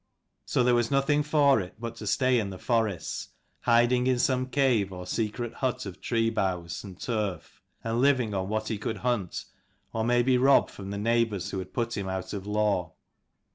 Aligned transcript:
So 0.47 0.63
there 0.63 0.73
was 0.73 0.89
nothing 0.89 1.21
for 1.21 1.59
it 1.59 1.75
but 1.79 1.95
to 1.97 2.07
stay 2.07 2.39
in 2.39 2.49
the 2.49 2.57
forests, 2.57 3.29
hiding 3.59 4.07
in 4.07 4.17
some 4.17 4.47
cave 4.47 4.91
or 4.91 5.05
secret 5.05 5.53
hut 5.53 5.85
of 5.85 6.01
tree 6.01 6.31
boughs 6.31 6.83
and 6.83 6.99
turf, 6.99 7.61
and 7.83 8.01
living 8.01 8.33
on 8.33 8.49
what 8.49 8.69
he 8.69 8.79
could 8.79 8.97
hunt, 9.05 9.45
or 9.93 10.03
maybe 10.03 10.39
rob 10.39 10.71
from 10.71 10.89
the 10.89 10.97
neighbours 10.97 11.51
who 11.51 11.59
had 11.59 11.71
put 11.71 11.95
him 11.95 12.09
out 12.09 12.33
of 12.33 12.47
law. 12.47 12.93